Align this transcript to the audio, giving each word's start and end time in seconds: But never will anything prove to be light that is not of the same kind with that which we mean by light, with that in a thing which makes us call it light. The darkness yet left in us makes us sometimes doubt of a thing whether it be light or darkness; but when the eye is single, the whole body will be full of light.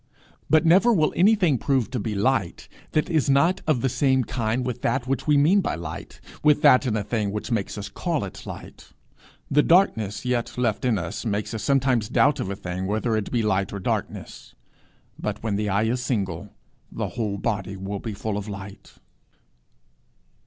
But 0.49 0.65
never 0.65 0.91
will 0.91 1.13
anything 1.15 1.59
prove 1.59 1.91
to 1.91 1.99
be 1.99 2.15
light 2.15 2.67
that 2.93 3.07
is 3.07 3.29
not 3.29 3.61
of 3.67 3.81
the 3.81 3.87
same 3.87 4.23
kind 4.23 4.65
with 4.65 4.81
that 4.81 5.05
which 5.05 5.27
we 5.27 5.37
mean 5.37 5.61
by 5.61 5.75
light, 5.75 6.19
with 6.41 6.63
that 6.63 6.87
in 6.87 6.97
a 6.97 7.03
thing 7.03 7.29
which 7.31 7.51
makes 7.51 7.77
us 7.77 7.87
call 7.87 8.23
it 8.23 8.47
light. 8.47 8.93
The 9.51 9.61
darkness 9.61 10.25
yet 10.25 10.57
left 10.57 10.85
in 10.85 10.97
us 10.97 11.23
makes 11.23 11.53
us 11.53 11.61
sometimes 11.61 12.09
doubt 12.09 12.39
of 12.39 12.49
a 12.49 12.55
thing 12.55 12.87
whether 12.87 13.15
it 13.15 13.31
be 13.31 13.43
light 13.43 13.71
or 13.71 13.79
darkness; 13.79 14.55
but 15.19 15.43
when 15.43 15.55
the 15.55 15.69
eye 15.69 15.83
is 15.83 16.01
single, 16.01 16.49
the 16.91 17.09
whole 17.09 17.37
body 17.37 17.77
will 17.77 17.99
be 17.99 18.15
full 18.15 18.39
of 18.39 18.47
light. 18.49 18.93